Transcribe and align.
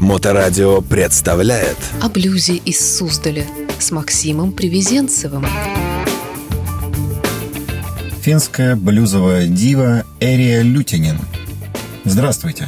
Моторадио 0.00 0.80
представляет 0.80 1.76
О 2.00 2.08
блюзе 2.08 2.56
из 2.56 2.96
Суздаля 2.96 3.44
с 3.78 3.90
Максимом 3.90 4.52
Привезенцевым. 4.52 5.46
Финская 8.22 8.76
блюзовая 8.76 9.46
дива 9.46 10.04
Эрия 10.18 10.62
Лютинин. 10.62 11.18
Здравствуйте. 12.04 12.66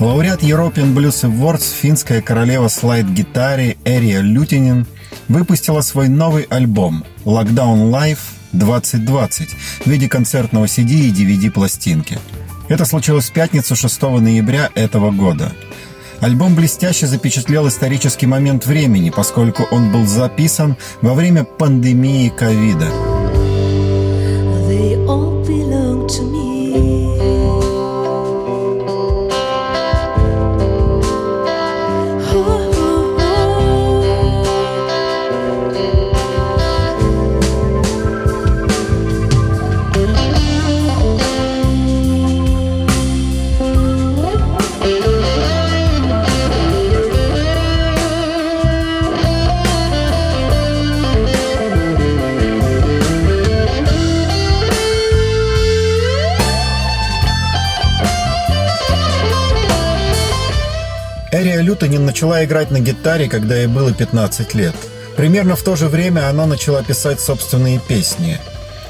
Лауреат 0.00 0.42
European 0.42 0.92
Blues 0.92 1.22
Awards 1.22 1.72
финская 1.80 2.20
королева 2.20 2.66
слайд-гитаре 2.66 3.76
Эрия 3.84 4.20
Лютинин 4.20 4.88
выпустила 5.28 5.82
свой 5.82 6.08
новый 6.08 6.42
альбом 6.50 7.04
«Lockdown 7.24 7.92
Life 7.92 8.18
2020» 8.52 9.50
в 9.84 9.86
виде 9.86 10.08
концертного 10.08 10.64
CD 10.64 10.94
и 10.94 11.12
DVD-пластинки. 11.12 12.18
Это 12.66 12.84
случилось 12.86 13.30
в 13.30 13.32
пятницу 13.32 13.76
6 13.76 14.02
ноября 14.02 14.70
этого 14.74 15.12
года– 15.12 15.52
Альбом 16.20 16.54
блестяще 16.54 17.06
запечатлел 17.06 17.68
исторический 17.68 18.26
момент 18.26 18.66
времени, 18.66 19.10
поскольку 19.10 19.64
он 19.70 19.90
был 19.92 20.06
записан 20.06 20.76
во 21.02 21.14
время 21.14 21.44
пандемии 21.44 22.28
ковида. 22.28 23.13
Начала 62.24 62.42
играть 62.42 62.70
на 62.70 62.80
гитаре, 62.80 63.28
когда 63.28 63.54
ей 63.54 63.66
было 63.66 63.92
15 63.92 64.54
лет. 64.54 64.74
Примерно 65.14 65.56
в 65.56 65.62
то 65.62 65.76
же 65.76 65.88
время 65.88 66.30
она 66.30 66.46
начала 66.46 66.82
писать 66.82 67.20
собственные 67.20 67.80
песни. 67.86 68.40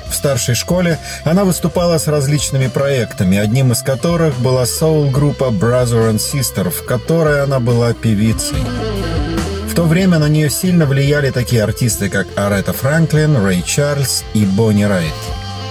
В 0.09 0.15
старшей 0.15 0.55
школе 0.55 1.01
она 1.25 1.43
выступала 1.43 1.99
с 1.99 2.07
различными 2.07 2.69
проектами, 2.69 3.37
одним 3.37 3.73
из 3.73 3.83
которых 3.83 4.39
была 4.39 4.67
соул-группа 4.67 5.47
Brother 5.47 6.13
and 6.13 6.21
Sister, 6.21 6.71
в 6.71 6.85
которой 6.85 7.43
она 7.43 7.59
была 7.59 7.93
певицей. 7.93 8.63
В 9.69 9.75
то 9.75 9.83
время 9.83 10.21
на 10.21 10.29
нее 10.29 10.49
сильно 10.49 10.87
влияли 10.87 11.31
такие 11.31 11.65
артисты, 11.65 12.09
как 12.09 12.29
Арета 12.37 12.73
Франклин, 12.73 13.45
Рэй 13.45 13.63
Чарльз 13.63 14.23
и 14.35 14.45
Бонни 14.45 14.85
Райт. 14.85 15.13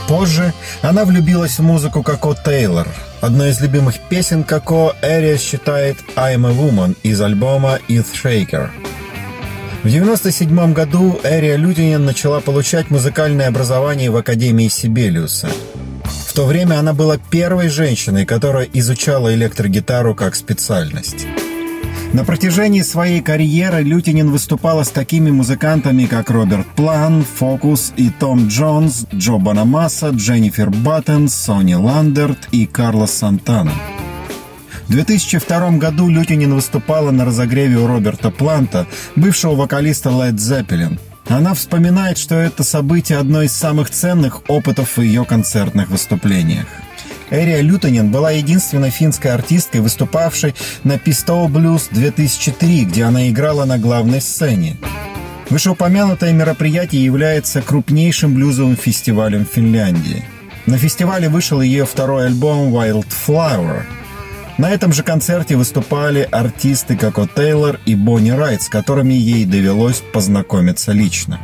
Позже 0.09 0.53
она 0.81 1.05
влюбилась 1.05 1.59
в 1.59 1.61
музыку 1.61 2.03
Коко 2.03 2.35
Тейлор– 2.35 2.89
Одной 3.23 3.51
из 3.51 3.61
любимых 3.61 4.01
песен 4.09 4.43
Коко 4.43 4.97
Эрия 5.01 5.37
считает 5.37 5.95
«I'm 6.17 6.45
a 6.45 6.51
Woman» 6.51 6.97
из 7.03 7.21
альбома 7.21 7.79
«Earth 7.87 8.07
Shaker». 8.21 8.67
В 9.81 9.87
1997 9.87 10.73
году 10.73 11.17
Эрия 11.23 11.55
Лютинин 11.55 12.03
начала 12.03 12.41
получать 12.41 12.89
музыкальное 12.89 13.47
образование 13.47 14.11
в 14.11 14.17
Академии 14.17 14.67
Сибелиуса. 14.67 15.47
В 16.03 16.33
то 16.33 16.45
время 16.45 16.79
она 16.79 16.91
была 16.91 17.17
первой 17.17 17.69
женщиной, 17.69 18.25
которая 18.25 18.67
изучала 18.73 19.33
электрогитару 19.33 20.15
как 20.15 20.35
специальность. 20.35 21.25
На 22.13 22.23
протяжении 22.23 22.83
своей 22.83 23.21
карьеры 23.21 23.81
Лютинин 23.81 24.29
выступала 24.29 24.83
с 24.83 24.89
такими 24.89 25.31
музыкантами, 25.31 26.05
как 26.05 26.29
Роберт 26.29 26.67
План, 26.75 27.25
Фокус 27.39 27.91
и 27.97 28.11
Том 28.11 28.49
Джонс, 28.49 29.07
Джо 29.11 29.39
Банамаса, 29.39 30.09
Дженнифер 30.09 30.69
Баттен, 30.69 31.27
Сони 31.27 31.73
Ландерт 31.73 32.49
и 32.51 32.67
Карлос 32.67 33.13
Сантана. 33.13 33.71
В 34.87 34.91
2002 34.91 35.71
году 35.71 36.07
Лютинин 36.07 36.53
выступала 36.53 37.09
на 37.09 37.25
разогреве 37.25 37.77
у 37.77 37.87
Роберта 37.87 38.29
Планта, 38.29 38.85
бывшего 39.15 39.55
вокалиста 39.55 40.09
Led 40.09 40.35
Zeppelin. 40.35 40.99
Она 41.27 41.55
вспоминает, 41.55 42.19
что 42.19 42.35
это 42.35 42.63
событие 42.63 43.17
одно 43.17 43.41
из 43.41 43.53
самых 43.53 43.89
ценных 43.89 44.47
опытов 44.49 44.97
в 44.97 45.01
ее 45.01 45.25
концертных 45.25 45.89
выступлениях. 45.89 46.67
Эрия 47.33 47.61
Лютонин 47.61 48.11
была 48.11 48.29
единственной 48.29 48.91
финской 48.91 49.31
артисткой, 49.31 49.81
выступавшей 49.81 50.53
на 50.83 50.97
Pistol 50.97 51.47
Blues 51.47 51.87
2003, 51.89 52.85
где 52.85 53.05
она 53.05 53.27
играла 53.27 53.65
на 53.65 53.79
главной 53.79 54.21
сцене. 54.21 54.77
Вышеупомянутое 55.49 56.31
мероприятие 56.31 57.03
является 57.03 57.63
крупнейшим 57.63 58.35
блюзовым 58.35 58.75
фестивалем 58.75 59.47
Финляндии. 59.51 60.23
На 60.67 60.77
фестивале 60.77 61.27
вышел 61.27 61.59
ее 61.59 61.87
второй 61.87 62.27
альбом 62.27 62.71
Wildflower. 62.71 63.81
На 64.59 64.69
этом 64.69 64.93
же 64.93 65.01
концерте 65.01 65.55
выступали 65.55 66.29
артисты 66.31 66.95
Коко 66.95 67.27
Тейлор 67.27 67.79
и 67.87 67.95
Бонни 67.95 68.29
Райт, 68.29 68.61
с 68.61 68.69
которыми 68.69 69.15
ей 69.15 69.45
довелось 69.45 70.03
познакомиться 70.13 70.91
лично. 70.91 71.39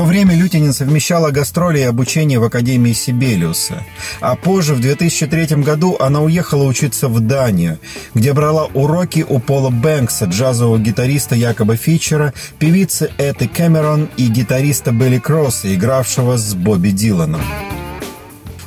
То 0.00 0.06
время 0.06 0.34
Лютинин 0.34 0.72
совмещала 0.72 1.30
гастроли 1.30 1.80
и 1.80 1.82
обучение 1.82 2.38
в 2.38 2.44
Академии 2.44 2.94
Сибелиуса. 2.94 3.84
А 4.22 4.34
позже, 4.34 4.72
в 4.72 4.80
2003 4.80 5.56
году, 5.56 5.98
она 6.00 6.22
уехала 6.22 6.64
учиться 6.64 7.08
в 7.08 7.20
Данию, 7.20 7.78
где 8.14 8.32
брала 8.32 8.64
уроки 8.72 9.26
у 9.28 9.40
Пола 9.40 9.68
Бэнкса, 9.68 10.24
джазового 10.24 10.78
гитариста 10.78 11.34
Якоба 11.34 11.76
Фичера, 11.76 12.32
певицы 12.58 13.10
Эты 13.18 13.46
Кэмерон 13.46 14.08
и 14.16 14.28
гитариста 14.28 14.90
Белли 14.90 15.18
Кросса, 15.18 15.74
игравшего 15.74 16.38
с 16.38 16.54
Бобби 16.54 16.92
Диланом. 16.92 17.42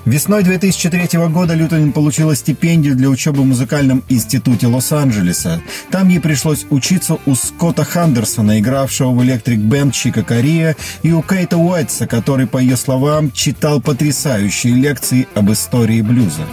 Весной 0.06 0.44
2003 0.44 1.18
года 1.30 1.54
Лютонин 1.54 1.94
получила 1.94 2.36
стипендию 2.36 2.96
для 2.96 3.08
учебы 3.08 3.42
в 3.42 3.46
музыкальном 3.46 4.04
институте 4.10 4.68
Лос-Анджелеса. 4.68 5.62
Там 5.92 6.10
ей 6.10 6.20
пришлось 6.20 6.66
учиться 6.70 7.18
у 7.26 7.36
Скотта 7.36 7.86
Хандерсона, 7.86 8.60
игравшего 8.60 9.12
в 9.12 9.22
Electric 9.22 9.60
Band 9.60 9.92
Чика 9.92 10.24
Корея, 10.24 10.76
и 11.04 11.14
у 11.14 11.22
Кейта 11.22 11.58
Уайтса, 11.58 12.06
который, 12.06 12.48
по 12.48 12.58
ее 12.58 12.76
словам, 12.76 13.32
читал 13.32 13.80
потрясающие 13.80 14.74
лекции 14.74 15.26
об 15.36 15.50
истории 15.52 16.02
блюза. 16.02 16.46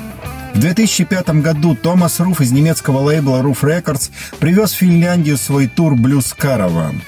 В 0.55 0.60
2005 0.60 1.31
году 1.41 1.75
Томас 1.75 2.21
Руф 2.21 2.41
из 2.41 2.53
немецкого 2.53 2.99
лейбла 2.99 3.43
Roof 3.43 3.62
Records 3.62 4.10
привез 4.39 4.72
в 4.72 4.77
Финляндию 4.77 5.37
свой 5.37 5.66
тур 5.66 5.97
«Блюз 5.97 6.34
Караван». 6.39 7.03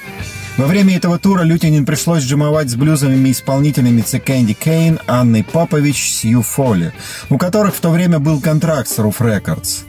Во 0.57 0.67
время 0.67 0.97
этого 0.97 1.17
тура 1.17 1.41
Лютинин 1.41 1.83
пришлось 1.83 2.23
джимовать 2.23 2.69
с 2.69 2.75
блюзовыми 2.75 3.31
исполнителями 3.31 4.01
Цикэнди 4.01 4.53
Кейн, 4.53 4.99
Анной 5.07 5.43
Попович, 5.43 6.11
Сью 6.11 6.43
Фолли, 6.43 6.93
у 7.29 7.39
которых 7.39 7.75
в 7.75 7.79
то 7.79 7.89
время 7.89 8.19
был 8.19 8.39
контракт 8.39 8.87
с 8.87 8.99
Руф 8.99 9.19
Рекордс. 9.19 9.81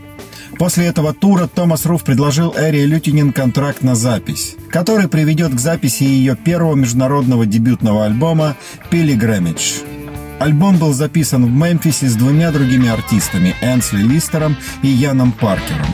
После 0.59 0.87
этого 0.87 1.13
тура 1.13 1.49
Томас 1.49 1.85
Руф 1.85 2.03
предложил 2.03 2.55
Эри 2.57 2.87
Лютинин 2.87 3.33
контракт 3.33 3.83
на 3.83 3.95
запись, 3.95 4.57
который 4.71 5.09
приведет 5.09 5.55
к 5.55 5.61
записи 5.61 6.05
ее 6.05 6.35
первого 6.35 6.75
международного 6.75 7.45
дебютного 7.45 8.07
альбома 8.07 8.57
«Пилиграмидж». 8.91 9.81
Альбом 10.41 10.79
был 10.79 10.93
записан 10.93 11.45
в 11.45 11.51
Мемфисе 11.51 12.09
с 12.09 12.15
двумя 12.15 12.51
другими 12.53 12.89
артистами– 12.89 13.55
Энсли 13.63 14.03
Листером 14.03 14.57
и 14.83 14.89
Яном 14.89 15.33
Паркером. 15.33 15.87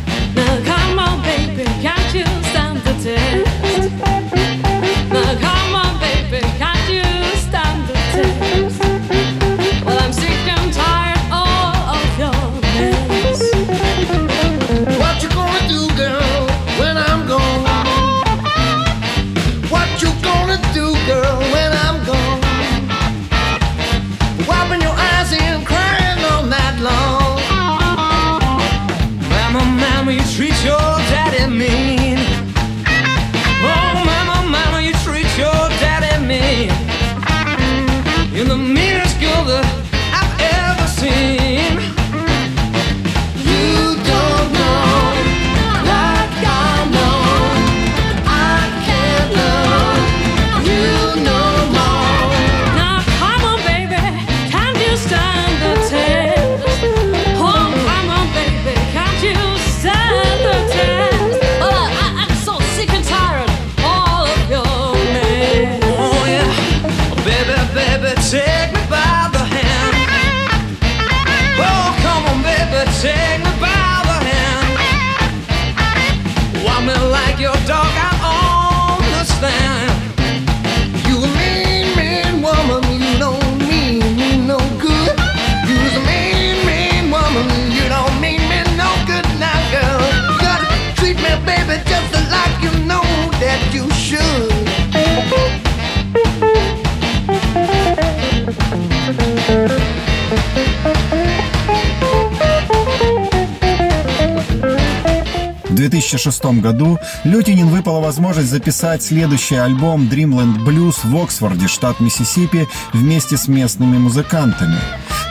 2006 106.11 106.61
году 106.61 106.99
Лютинин 107.25 107.69
выпала 107.69 108.01
возможность 108.01 108.51
записать 108.51 109.03
следующий 109.03 109.57
альбом 109.57 110.09
Dreamland 110.09 110.65
Blues 110.65 110.97
в 111.05 111.17
Оксфорде, 111.17 111.69
штат 111.69 112.01
Миссисипи, 112.01 112.69
вместе 112.93 113.37
с 113.37 113.47
местными 113.47 113.99
музыкантами. 113.99 114.79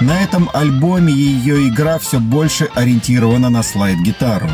На 0.02 0.22
этом 0.24 0.50
альбоме 0.54 1.12
ее 1.12 1.68
игра 1.68 2.00
все 2.00 2.20
больше 2.20 2.70
ориентирована 2.76 3.50
на 3.50 3.62
слайд-гитару. 3.64 4.50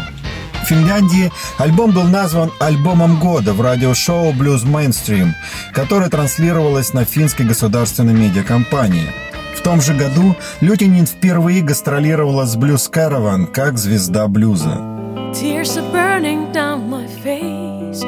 В 0.63 0.67
Финляндии 0.67 1.31
альбом 1.59 1.91
был 1.91 2.05
назван 2.05 2.51
альбомом 2.59 3.19
года 3.19 3.53
в 3.53 3.61
радиошоу 3.61 4.33
Blues 4.33 4.65
Mainstream, 4.65 5.33
которое 5.73 6.09
транслировалось 6.09 6.93
на 6.93 7.05
финской 7.05 7.45
государственной 7.45 8.13
медиакомпании. 8.13 9.11
В 9.55 9.61
том 9.61 9.79
же 9.79 9.93
году 9.93 10.35
Лютинин 10.61 11.05
впервые 11.05 11.61
гастролировала 11.61 12.45
с 12.45 12.55
Blues 12.55 12.91
Caravan 12.91 13.45
как 13.45 13.77
звезда 13.77 14.27
блюза. 14.27 14.94
Tears 15.35 15.75
are 15.75 15.91
burning 15.91 16.53
down 16.53 16.89
my 16.89 17.05
face. 17.07 18.01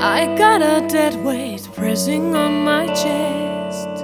I 0.00 0.34
got 0.38 0.62
a 0.62 0.88
dead 0.88 1.14
weight 1.22 1.68
pressing 1.74 2.34
on 2.34 2.64
my 2.64 2.86
chest. 2.86 3.94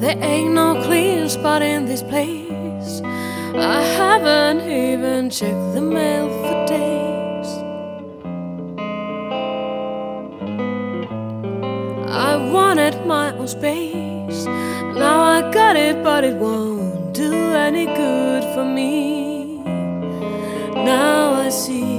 There 0.00 0.16
ain't 0.22 0.54
no 0.54 0.82
clean 0.82 1.28
spot 1.28 1.60
in 1.60 1.84
this 1.84 2.02
place. 2.02 3.02
I 3.04 3.82
haven't 3.98 4.62
even 4.66 5.28
checked 5.28 5.74
the 5.74 5.82
mail 5.82 6.28
for 6.40 6.56
days. 6.66 7.48
I 12.08 12.36
wanted 12.50 13.04
my 13.04 13.36
own 13.36 13.46
space. 13.46 14.46
Now 14.46 15.20
I 15.20 15.50
got 15.52 15.76
it, 15.76 16.02
but 16.02 16.24
it 16.24 16.36
won't 16.36 17.12
do 17.12 17.32
any 17.32 17.84
good 17.84 18.35
for 18.56 18.64
me. 18.64 19.58
Now 20.90 21.34
I 21.34 21.50
see 21.50 21.98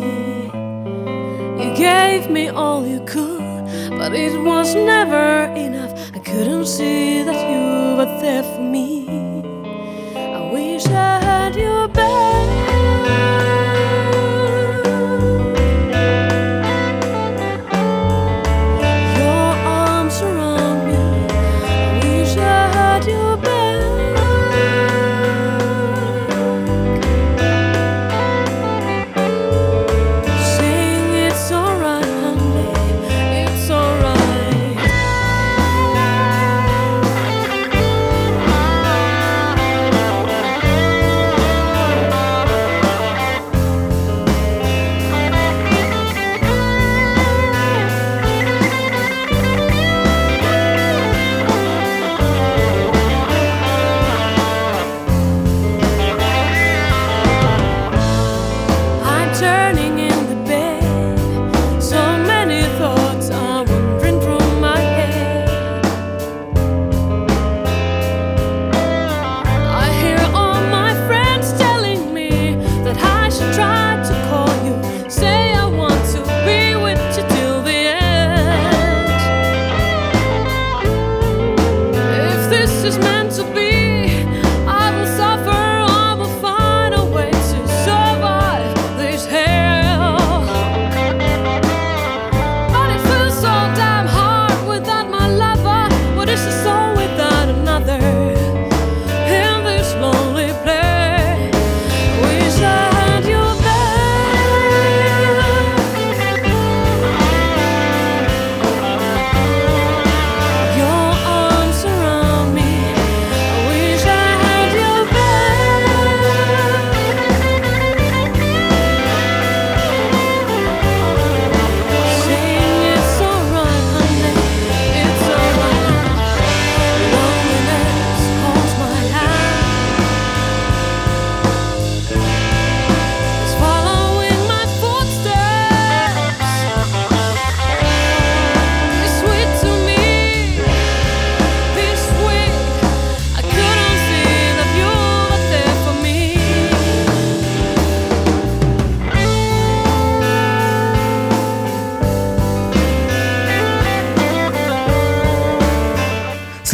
you 1.61 1.69
gave 1.75 2.31
me 2.31 2.47
all 2.47 2.81
you 2.87 2.99
could, 3.05 3.65
but 3.99 4.11
it 4.15 4.35
was 4.41 4.73
never 4.73 5.53
enough. 5.53 5.93
I 6.15 6.19
couldn't 6.29 6.65
see 6.65 7.21
that 7.21 7.39
you 7.51 7.97
were 7.97 8.11
there 8.23 8.41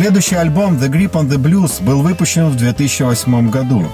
Следующий 0.03 0.35
альбом 0.35 0.75
«The 0.75 0.89
Grip 0.89 1.11
on 1.11 1.29
the 1.29 1.37
Blues» 1.37 1.81
был 1.81 2.01
выпущен 2.01 2.49
в 2.49 2.57
2008 2.57 3.49
году. 3.49 3.87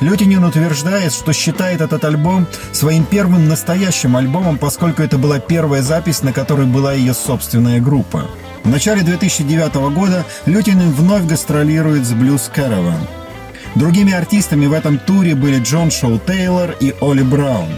Лютинин 0.00 0.42
утверждает, 0.42 1.12
что 1.12 1.32
считает 1.32 1.80
этот 1.80 2.04
альбом 2.04 2.48
своим 2.72 3.04
первым 3.04 3.48
настоящим 3.48 4.16
альбомом, 4.16 4.58
поскольку 4.58 5.02
это 5.02 5.18
была 5.18 5.38
первая 5.38 5.80
запись, 5.80 6.24
на 6.24 6.32
которой 6.32 6.66
была 6.66 6.94
ее 6.94 7.14
собственная 7.14 7.80
группа. 7.80 8.24
В 8.64 8.68
начале 8.70 9.02
2009 9.02 9.94
года 9.94 10.24
Лютинин 10.46 10.90
вновь 10.90 11.26
гастролирует 11.26 12.06
с 12.06 12.12
Blues 12.12 12.50
Caravan. 12.52 13.06
Другими 13.76 14.12
артистами 14.12 14.66
в 14.66 14.72
этом 14.72 14.98
туре 14.98 15.36
были 15.36 15.60
Джон 15.60 15.92
Шоу 15.92 16.18
Тейлор 16.18 16.74
и 16.80 16.92
Оли 17.00 17.22
Браун. 17.22 17.68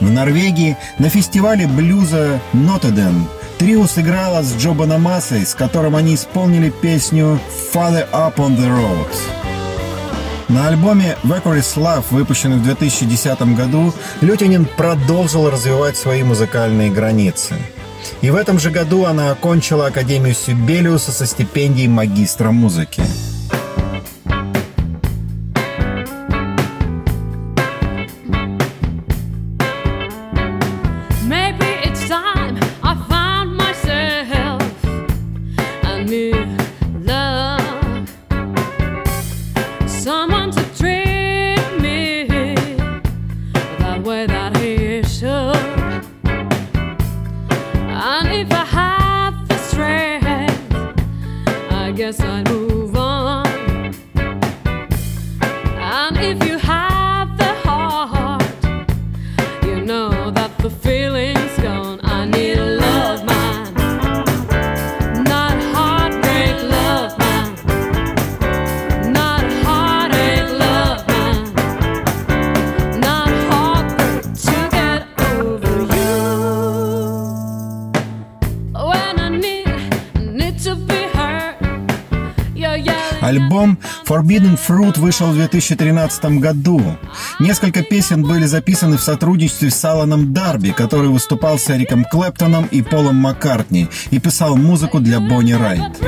В 0.00 0.10
Норвегии 0.10 0.76
на 0.98 1.08
фестивале 1.08 1.66
блюза 1.66 2.42
Нотеден 2.52 3.26
Трио 3.62 3.86
сыграло 3.86 4.42
с 4.42 4.56
Джо 4.56 4.72
Банамасой, 4.72 5.46
с 5.46 5.54
которым 5.54 5.94
они 5.94 6.16
исполнили 6.16 6.68
песню 6.68 7.38
«Father 7.72 8.10
Up 8.10 8.34
on 8.38 8.56
the 8.56 8.66
Road». 8.66 9.06
На 10.48 10.66
альбоме 10.66 11.16
«Vaporis 11.22 11.76
Love», 11.76 12.02
выпущенном 12.10 12.58
в 12.58 12.64
2010 12.64 13.54
году, 13.54 13.94
Лютинин 14.20 14.64
продолжил 14.64 15.48
развивать 15.48 15.96
свои 15.96 16.24
музыкальные 16.24 16.90
границы. 16.90 17.54
И 18.20 18.30
в 18.30 18.34
этом 18.34 18.58
же 18.58 18.70
году 18.70 19.04
она 19.04 19.30
окончила 19.30 19.86
Академию 19.86 20.34
Сибелиуса 20.34 21.12
со 21.12 21.24
стипендией 21.24 21.86
магистра 21.86 22.50
музыки. 22.50 23.04
Альбом 83.32 83.78
Forbidden 84.06 84.58
Fruit 84.58 85.00
вышел 85.00 85.28
в 85.28 85.34
2013 85.34 86.38
году. 86.38 86.82
Несколько 87.40 87.82
песен 87.82 88.24
были 88.24 88.44
записаны 88.44 88.98
в 88.98 89.02
сотрудничестве 89.02 89.70
с 89.70 89.82
Аланом 89.86 90.34
Дарби, 90.34 90.72
который 90.72 91.08
выступал 91.08 91.58
с 91.58 91.70
Эриком 91.70 92.04
Клэптоном 92.04 92.66
и 92.66 92.82
Полом 92.82 93.16
Маккартни 93.16 93.88
и 94.10 94.18
писал 94.18 94.56
музыку 94.56 95.00
для 95.00 95.18
Бонни 95.18 95.54
Райт. 95.54 95.98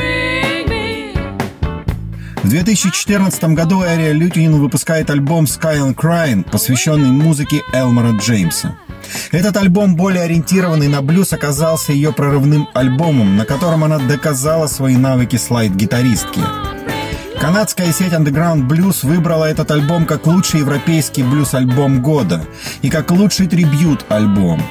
В 2.43 2.49
2014 2.51 3.45
году 3.55 3.81
Ария 3.81 4.13
Лютинин 4.13 4.61
выпускает 4.61 5.09
альбом 5.09 5.45
Sky 5.45 5.79
and 5.79 5.95
Crying, 5.95 6.45
посвященный 6.51 7.09
музыке 7.09 7.63
Элмора 7.73 8.13
Джеймса. 8.19 8.77
Этот 9.33 9.57
альбом, 9.57 9.97
более 9.97 10.25
ориентированный 10.25 10.89
на 10.89 11.01
блюз, 11.01 11.33
оказался 11.33 11.93
ее 11.93 12.13
прорывным 12.13 12.69
альбомом, 12.75 13.39
на 13.39 13.47
котором 13.47 13.83
она 13.83 13.99
доказала 13.99 14.67
свои 14.67 14.97
навыки 14.97 15.37
слайд-гитаристки. 15.37 16.74
Канадская 17.41 17.93
сеть 17.93 18.13
Underground 18.13 18.69
Blues 18.69 19.07
выбрала 19.07 19.45
этот 19.45 19.71
альбом 19.71 20.07
как 20.07 20.27
лучший 20.27 20.61
европейский 20.61 21.23
блюз-альбом 21.23 22.01
года 22.01 22.45
и 22.83 22.89
как 22.89 23.11
лучший 23.11 23.47
трибьют-альбом. 23.47 24.63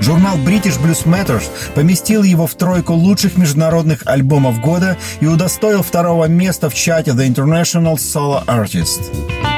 Журнал 0.00 0.36
British 0.38 0.80
Blues 0.82 1.04
Matters 1.04 1.44
поместил 1.74 2.22
его 2.22 2.46
в 2.46 2.54
тройку 2.54 2.94
лучших 2.94 3.36
международных 3.36 4.02
альбомов 4.06 4.60
года 4.60 4.96
и 5.20 5.26
удостоил 5.26 5.82
второго 5.82 6.26
места 6.26 6.68
в 6.70 6.74
чате 6.74 7.12
The 7.12 7.28
International 7.28 7.94
Solo 7.94 8.44
Artist. 8.46 9.57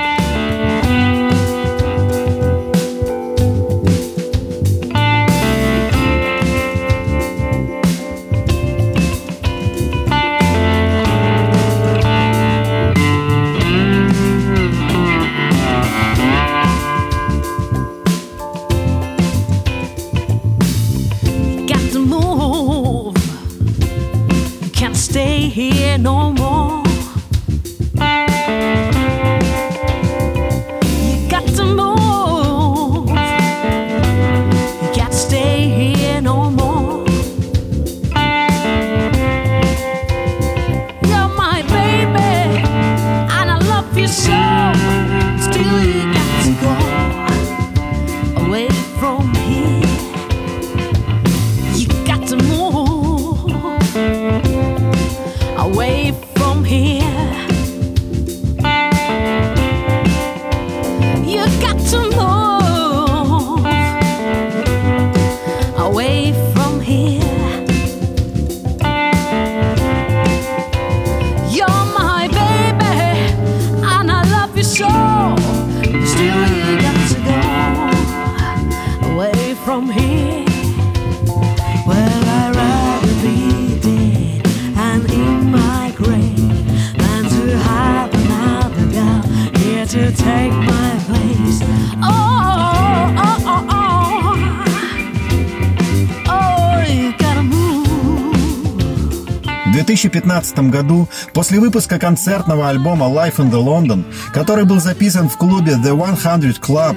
2015 100.51 100.71
году, 100.71 101.09
после 101.33 101.61
выпуска 101.61 101.99
концертного 101.99 102.69
альбома 102.69 103.07
Life 103.07 103.37
in 103.37 103.51
the 103.51 103.63
London, 103.63 104.05
который 104.33 104.65
был 104.65 104.81
записан 104.81 105.29
в 105.29 105.37
клубе 105.37 105.73
The 105.73 105.93
100 105.93 106.61
Club, 106.61 106.97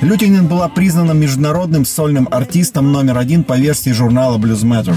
Лютинин 0.00 0.46
была 0.46 0.68
признана 0.68 1.12
международным 1.12 1.84
сольным 1.84 2.28
артистом 2.30 2.92
номер 2.92 3.18
один 3.18 3.44
по 3.44 3.56
версии 3.56 3.90
журнала 3.90 4.38
Blues 4.38 4.64
Matters. 4.64 4.96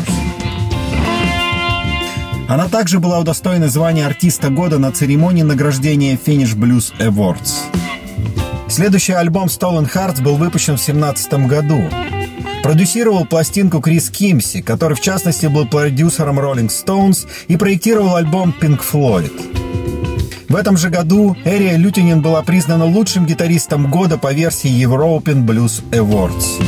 Она 2.47 2.67
также 2.67 2.99
была 2.99 3.19
удостоена 3.19 3.67
звания 3.67 4.05
артиста 4.05 4.49
года 4.49 4.77
на 4.77 4.91
церемонии 4.91 5.41
награждения 5.41 6.15
Finish 6.15 6.55
Blues 6.55 6.93
Awards. 6.99 7.53
Следующий 8.67 9.13
альбом 9.13 9.47
Stolen 9.47 9.91
Hearts 9.91 10.21
был 10.21 10.35
выпущен 10.35 10.77
в 10.77 10.85
2017 10.85 11.47
году. 11.47 11.81
Продюсировал 12.65 13.25
пластинку 13.25 13.79
Крис 13.79 14.09
Кимси, 14.09 14.63
который 14.63 14.95
в 14.95 14.99
частности 14.99 15.45
был 15.45 15.67
продюсером 15.67 16.39
Rolling 16.39 16.69
Stones 16.69 17.27
и 17.47 17.57
проектировал 17.57 18.15
альбом 18.15 18.55
Pink 18.59 18.81
Floyd. 18.81 19.31
В 20.49 20.55
этом 20.55 20.75
же 20.75 20.89
году 20.89 21.37
Эрия 21.45 21.77
Лютинин 21.77 22.23
была 22.23 22.41
признана 22.41 22.85
лучшим 22.85 23.27
гитаристом 23.27 23.91
года 23.91 24.17
по 24.17 24.33
версии 24.33 24.71
European 24.83 25.45
Blues 25.45 25.83
Awards. 25.91 26.59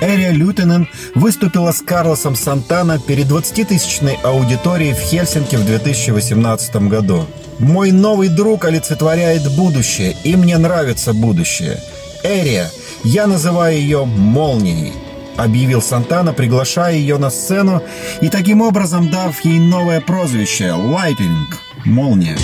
Эрия 0.00 0.32
Лютинен 0.32 0.88
выступила 1.14 1.70
с 1.70 1.80
Карлосом 1.80 2.34
Сантана 2.34 2.98
перед 2.98 3.28
20-тысячной 3.28 4.18
аудиторией 4.24 4.94
в 4.94 4.98
Хельсинки 4.98 5.54
в 5.54 5.64
2018 5.64 6.74
году. 6.88 7.28
Мой 7.58 7.92
новый 7.92 8.28
друг 8.28 8.64
олицетворяет 8.64 9.50
будущее, 9.56 10.16
и 10.24 10.36
мне 10.36 10.58
нравится 10.58 11.12
будущее. 11.12 11.78
Эрия, 12.22 12.70
я 13.04 13.26
называю 13.26 13.76
ее 13.76 14.04
«молнией», 14.04 14.92
объявил 15.36 15.82
Сантана, 15.82 16.32
приглашая 16.32 16.94
ее 16.94 17.18
на 17.18 17.30
сцену 17.30 17.82
и 18.20 18.28
таким 18.28 18.62
образом 18.62 19.10
дав 19.10 19.44
ей 19.44 19.58
новое 19.58 20.00
прозвище 20.00 20.64
«Lightning»— 20.66 21.46
«Молния». 21.84 22.36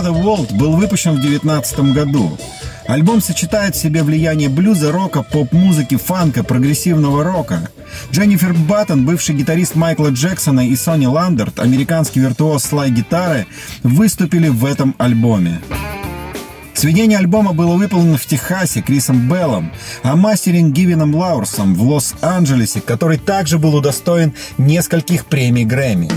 The 0.00 0.12
World 0.12 0.56
был 0.56 0.76
выпущен 0.76 1.12
в 1.12 1.20
2019 1.20 1.92
году. 1.92 2.38
Альбом 2.86 3.20
сочетает 3.20 3.76
в 3.76 3.78
себе 3.78 4.02
влияние 4.02 4.48
блюза, 4.48 4.90
рока, 4.90 5.22
поп-музыки, 5.22 5.96
фанка, 5.96 6.42
прогрессивного 6.42 7.22
рока. 7.22 7.68
Дженнифер 8.10 8.52
Баттон, 8.54 9.04
бывший 9.04 9.34
гитарист 9.34 9.74
Майкла 9.74 10.08
Джексона 10.08 10.66
и 10.66 10.74
Сони 10.74 11.06
Ландерт, 11.06 11.60
американский 11.60 12.20
виртуоз 12.20 12.64
слай-гитары, 12.64 13.46
выступили 13.82 14.48
в 14.48 14.64
этом 14.64 14.94
альбоме. 14.98 15.60
Сведение 16.74 17.18
альбома 17.18 17.52
было 17.52 17.76
выполнено 17.76 18.16
в 18.16 18.24
Техасе 18.24 18.80
Крисом 18.80 19.28
Беллом, 19.28 19.70
а 20.02 20.16
мастеринг 20.16 20.74
Гивином 20.74 21.14
Лаурсом 21.14 21.74
в 21.74 21.82
Лос-Анджелесе, 21.82 22.80
который 22.80 23.18
также 23.18 23.58
был 23.58 23.74
удостоен 23.74 24.32
нескольких 24.56 25.26
премий 25.26 25.64
Грэмми. 25.64 26.10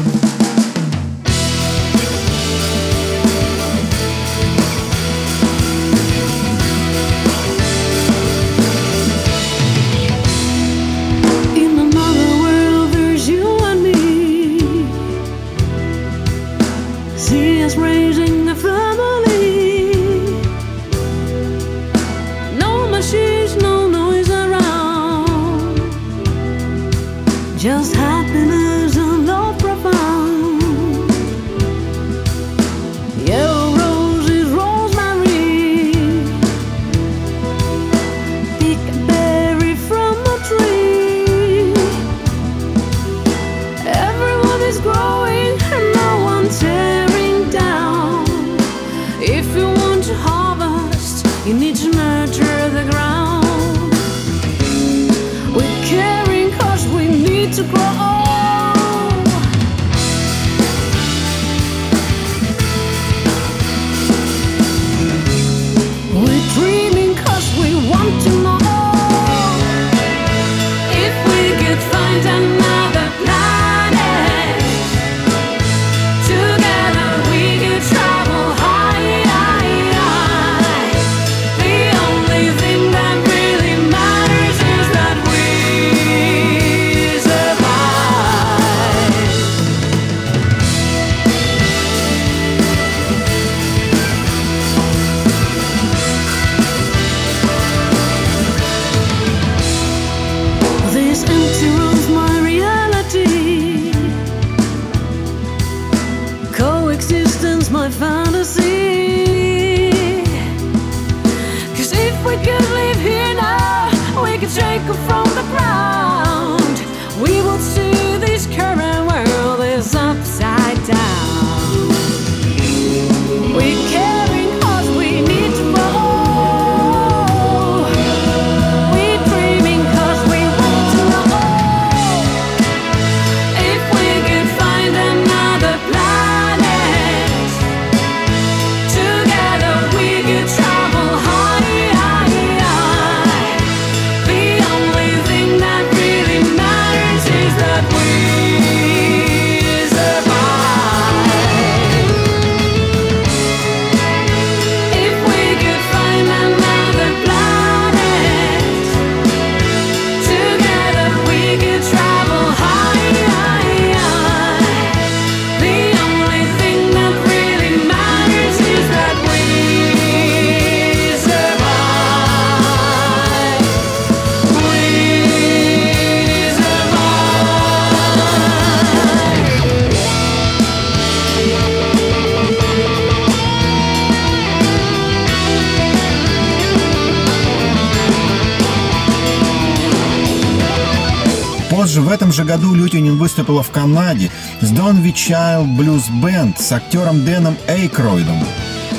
Же 192.44 192.48
году 192.48 192.74
Лютинин 192.76 193.18
выступила 193.18 193.64
в 193.64 193.72
Канаде 193.72 194.30
с 194.62 194.72
Don 194.72 195.02
Child 195.02 195.78
Blues 195.78 196.04
Band 196.22 196.56
с 196.60 196.72
актером 196.72 197.26
Дэном 197.26 197.58
Эйкройдом, 197.68 198.38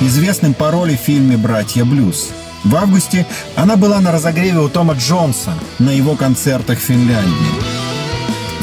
известным 0.01 0.53
по 0.53 0.71
роли 0.71 0.95
в 0.95 0.99
фильме 0.99 1.37
«Братья 1.37 1.85
Блюз». 1.85 2.31
В 2.63 2.75
августе 2.75 3.25
она 3.55 3.75
была 3.75 3.99
на 4.01 4.11
разогреве 4.11 4.59
у 4.59 4.69
Тома 4.69 4.95
Джонса 4.95 5.53
на 5.77 5.91
его 5.91 6.15
концертах 6.15 6.79
в 6.79 6.81
Финляндии. 6.81 7.84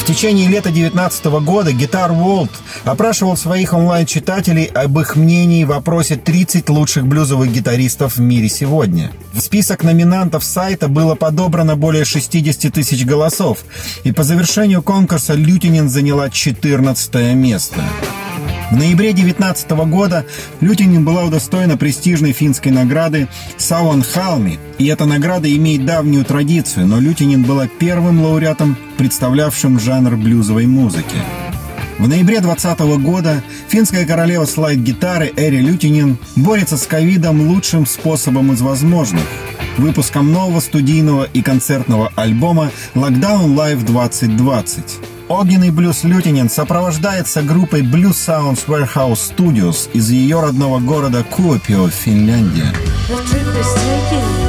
В 0.03 0.05
течение 0.05 0.49
лета 0.49 0.71
2019 0.71 1.25
года 1.45 1.71
Guitar 1.71 2.11
World 2.11 2.51
опрашивал 2.85 3.37
своих 3.37 3.73
онлайн-читателей 3.73 4.65
об 4.65 4.99
их 4.99 5.15
мнении 5.15 5.62
в 5.62 5.69
вопросе 5.69 6.17
30 6.17 6.69
лучших 6.71 7.07
блюзовых 7.07 7.53
гитаристов 7.53 8.17
в 8.17 8.21
мире 8.21 8.49
сегодня. 8.49 9.12
В 9.33 9.38
список 9.38 9.85
номинантов 9.85 10.43
сайта 10.43 10.88
было 10.88 11.15
подобрано 11.15 11.77
более 11.77 12.05
60 12.05 12.73
тысяч 12.73 13.07
голосов, 13.07 13.59
и 14.03 14.11
по 14.11 14.25
завершению 14.25 14.83
конкурса 14.83 15.35
Лютинин 15.35 15.88
заняла 15.88 16.31
14 16.31 17.37
место. 17.37 17.81
В 18.73 18.77
ноябре 18.77 19.13
2019 19.13 19.71
года 19.91 20.25
Лютинин 20.63 21.05
была 21.05 21.25
удостоена 21.25 21.77
престижной 21.77 22.33
финской 22.33 22.73
награды 22.73 23.29
Сауан 23.59 24.03
Халми, 24.03 24.59
и 24.79 24.87
эта 24.87 25.05
награда 25.05 25.55
имеет 25.55 25.85
давнюю 25.85 26.25
традицию, 26.25 26.87
но 26.87 26.99
Лютинин 26.99 27.43
была 27.43 27.69
первым 27.69 28.23
лауреатом, 28.23 28.79
представлявшим 28.97 29.79
жанр 29.79 30.17
блюзовой 30.17 30.65
музыки. 30.65 31.17
В 31.99 32.09
ноябре 32.09 32.41
2020 32.41 32.81
года 33.03 33.43
финская 33.69 34.07
королева 34.07 34.47
слайд-гитары 34.47 35.31
Эри 35.37 35.59
Лютинин 35.59 36.17
борется 36.35 36.79
с 36.79 36.87
ковидом 36.87 37.47
лучшим 37.49 37.85
способом 37.85 38.55
из 38.55 38.63
возможных– 38.63 39.25
выпуском 39.77 40.33
нового 40.33 40.61
студийного 40.61 41.29
и 41.33 41.43
концертного 41.43 42.11
альбома 42.17 42.71
«Lockdown 42.95 43.55
Live 43.55 43.85
2020». 43.85 45.12
Огненный 45.33 45.71
блюз 45.71 46.05
Лютинин 46.05 46.51
сопровождается 46.51 47.40
группой 47.40 47.81
Blue 47.81 48.11
Sounds 48.11 48.66
Warehouse 48.66 49.33
Studios 49.35 49.90
из 49.95 50.11
ее 50.11 50.40
родного 50.40 50.79
города 50.79 51.25
Куопио, 51.25 51.88
Финляндия. 51.88 52.71
The 53.09 53.16
trip 53.25 53.47
is 53.59 53.75
taking 53.75 54.42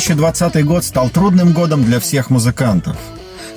2020 0.00 0.64
год 0.64 0.84
стал 0.84 1.10
трудным 1.10 1.52
годом 1.52 1.84
для 1.84 2.00
всех 2.00 2.30
музыкантов. 2.30 2.96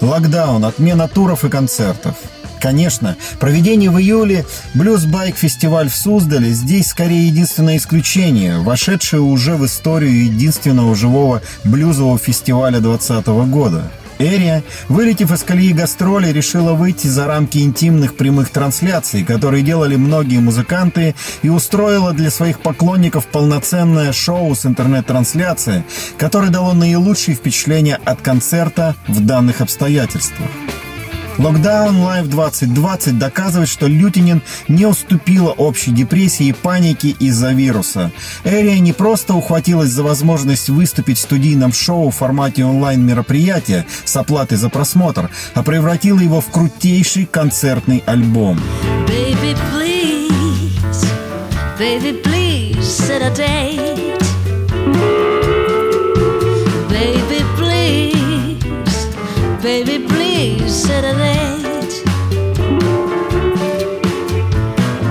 Локдаун, 0.02 0.66
отмена 0.66 1.08
туров 1.08 1.46
и 1.46 1.50
концертов. 1.50 2.16
Конечно, 2.62 3.16
проведение 3.40 3.90
в 3.90 4.00
июле 4.00 4.46
Блюз-байк 4.74 5.36
фестиваль 5.36 5.90
в 5.90 5.96
Суздале 5.96 6.52
здесь 6.52 6.88
скорее 6.88 7.28
единственное 7.28 7.78
исключение, 7.78 8.60
вошедшее 8.60 9.22
уже 9.22 9.56
в 9.56 9.66
историю 9.66 10.26
единственного 10.26 10.96
живого 10.96 11.42
блюзового 11.64 12.18
фестиваля 12.18 12.80
2020 12.80 13.28
года– 13.50 13.92
Эрия, 14.20 14.64
вылетев 14.90 15.32
из 15.32 15.44
колеи 15.44 15.74
гастроли, 15.74 16.32
решила 16.32 16.74
выйти 16.74 17.08
за 17.08 17.26
рамки 17.28 17.60
интимных 17.60 18.16
прямых 18.16 18.50
трансляций, 18.50 19.24
которые 19.24 19.64
делали 19.64 19.96
многие 19.96 20.40
музыканты, 20.40 21.16
и 21.42 21.50
устроила 21.50 22.14
для 22.14 22.30
своих 22.30 22.60
поклонников 22.60 23.28
полноценное 23.28 24.12
шоу 24.14 24.56
с 24.56 24.66
интернет-трансляцией, 24.66 25.84
которое 26.18 26.50
дало 26.50 26.74
наилучшие 26.74 27.36
впечатления 27.36 28.00
от 28.06 28.22
концерта 28.22 28.96
в 29.08 29.20
данных 29.26 29.62
обстоятельствах. 29.62 30.50
Локдаун 31.38 31.98
Live 31.98 32.28
2020 32.28 33.18
доказывает, 33.18 33.68
что 33.68 33.88
Лютинин 33.88 34.42
не 34.68 34.86
уступила 34.86 35.52
общей 35.52 35.92
депрессии 35.92 36.48
и 36.48 36.54
панике 36.54 37.10
из-за 37.10 37.52
вируса. 37.54 38.12
Эрия 38.44 38.80
не 38.80 38.94
просто 38.94 39.34
ухватилась 39.34 39.90
за 39.90 40.04
возможность 40.04 40.70
выступить 40.70 41.18
в 41.18 41.22
студийном 41.22 41.74
шоу 41.74 42.12
в 42.12 42.16
формате 42.16 42.64
онлайн-мероприятия 42.66 43.86
с 44.06 44.16
оплатой 44.16 44.58
за 44.58 44.70
просмотр, 44.70 45.30
а 45.56 45.64
превратила 45.64 46.20
его 46.20 46.40
в 46.40 46.48
крутейший 46.52 47.26
концертный 47.26 48.04
альбом. 48.06 48.60
Baby, 49.08 49.58
please, 49.72 51.06
baby, 51.80 52.22
please, 52.24 52.82
set 52.82 53.22
a 53.22 53.32
date. 53.36 53.94
Baby, 59.64 60.06
please. 60.06 60.33
Date. 60.44 62.04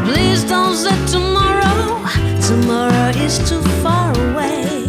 Please 0.05 0.45
don't 0.45 0.77
say 0.77 0.97
tomorrow, 1.07 2.05
tomorrow 2.49 3.09
is 3.17 3.39
too 3.49 3.63
far 3.83 4.11
away. 4.29 4.85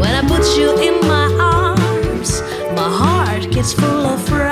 When 0.00 0.12
I 0.20 0.22
put 0.26 0.44
you 0.56 0.78
in 0.88 1.00
my 1.06 1.26
arms, 1.40 2.40
my 2.74 2.88
heart 3.00 3.50
gets 3.50 3.72
full 3.74 4.06
of 4.06 4.22
frowns. 4.26 4.51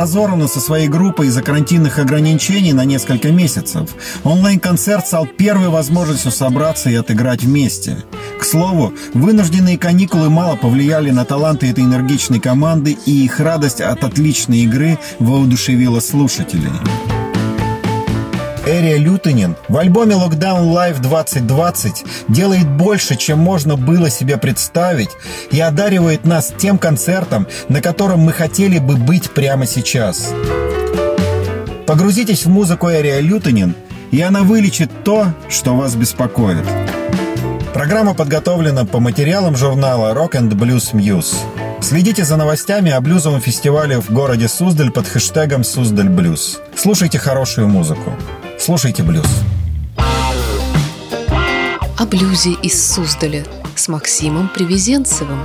Разорвана 0.00 0.48
со 0.48 0.60
своей 0.60 0.88
группой 0.88 1.26
из-за 1.26 1.42
карантинных 1.42 1.98
ограничений 1.98 2.72
на 2.72 2.86
несколько 2.86 3.30
месяцев. 3.30 3.90
Онлайн-концерт 4.24 5.06
стал 5.06 5.26
первой 5.26 5.68
возможностью 5.68 6.30
собраться 6.32 6.88
и 6.88 6.94
отыграть 6.94 7.42
вместе. 7.42 7.98
К 8.40 8.44
слову, 8.44 8.94
вынужденные 9.12 9.76
каникулы 9.76 10.30
мало 10.30 10.56
повлияли 10.56 11.10
на 11.10 11.26
таланты 11.26 11.70
этой 11.70 11.84
энергичной 11.84 12.40
команды, 12.40 12.96
и 13.04 13.24
их 13.24 13.40
радость 13.40 13.82
от 13.82 14.02
отличной 14.02 14.60
игры 14.60 14.98
воодушевила 15.18 16.00
слушателей. 16.00 17.19
Эрия 18.70 18.98
Лютонин 18.98 19.56
в 19.68 19.76
альбоме 19.76 20.14
Lockdown 20.14 20.72
Live 20.72 21.00
2020 21.00 22.04
делает 22.28 22.68
больше, 22.68 23.16
чем 23.16 23.40
можно 23.40 23.76
было 23.76 24.08
себе 24.10 24.36
представить 24.36 25.10
и 25.50 25.60
одаривает 25.60 26.24
нас 26.24 26.54
тем 26.56 26.78
концертом, 26.78 27.48
на 27.68 27.82
котором 27.82 28.20
мы 28.20 28.32
хотели 28.32 28.78
бы 28.78 28.96
быть 28.96 29.30
прямо 29.32 29.66
сейчас. 29.66 30.32
Погрузитесь 31.88 32.44
в 32.44 32.48
музыку 32.48 32.88
Эрия 32.88 33.18
Лютонин, 33.18 33.74
и 34.12 34.20
она 34.20 34.42
вылечит 34.42 34.90
то, 35.02 35.26
что 35.48 35.74
вас 35.74 35.96
беспокоит. 35.96 36.64
Программа 37.74 38.14
подготовлена 38.14 38.84
по 38.84 39.00
материалам 39.00 39.56
журнала 39.56 40.14
Rock 40.14 40.34
and 40.34 40.50
Blues 40.50 40.92
Muse. 40.92 41.34
Следите 41.82 42.24
за 42.24 42.36
новостями 42.36 42.92
о 42.92 43.00
блюзовом 43.00 43.40
фестивале 43.40 44.00
в 44.00 44.10
городе 44.10 44.46
Суздаль 44.46 44.92
под 44.92 45.08
хэштегом 45.08 45.64
Суздаль 45.64 46.08
Блюз. 46.08 46.60
Слушайте 46.76 47.18
хорошую 47.18 47.66
музыку. 47.66 48.12
Слушайте 48.60 49.02
блюз. 49.02 49.24
О 51.96 52.04
блюзе 52.04 52.52
из 52.62 52.92
Суздаля 52.92 53.42
с 53.74 53.88
Максимом 53.88 54.48
Привезенцевым. 54.48 55.40